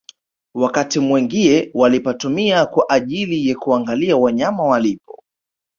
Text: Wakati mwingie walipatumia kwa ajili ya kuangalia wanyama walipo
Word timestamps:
Wakati 0.55 0.99
mwingie 0.99 1.71
walipatumia 1.73 2.65
kwa 2.65 2.89
ajili 2.89 3.49
ya 3.49 3.55
kuangalia 3.55 4.17
wanyama 4.17 4.63
walipo 4.63 5.23